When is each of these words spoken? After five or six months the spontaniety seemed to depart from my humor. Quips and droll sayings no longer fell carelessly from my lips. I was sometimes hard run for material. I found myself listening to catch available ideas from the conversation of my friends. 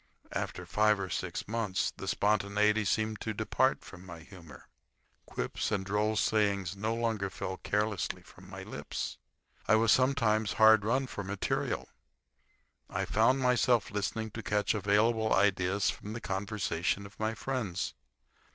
After 0.31 0.65
five 0.65 0.99
or 0.99 1.11
six 1.11 1.47
months 1.47 1.93
the 1.95 2.07
spontaniety 2.07 2.87
seemed 2.87 3.21
to 3.21 3.35
depart 3.35 3.83
from 3.85 4.03
my 4.03 4.21
humor. 4.21 4.67
Quips 5.27 5.71
and 5.71 5.85
droll 5.85 6.15
sayings 6.15 6.75
no 6.75 6.95
longer 6.95 7.29
fell 7.29 7.57
carelessly 7.57 8.23
from 8.23 8.49
my 8.49 8.63
lips. 8.63 9.19
I 9.67 9.75
was 9.75 9.91
sometimes 9.91 10.53
hard 10.53 10.83
run 10.83 11.05
for 11.05 11.23
material. 11.23 11.87
I 12.89 13.05
found 13.05 13.41
myself 13.41 13.91
listening 13.91 14.31
to 14.31 14.41
catch 14.41 14.73
available 14.73 15.35
ideas 15.35 15.91
from 15.91 16.13
the 16.13 16.19
conversation 16.19 17.05
of 17.05 17.19
my 17.19 17.35
friends. 17.35 17.93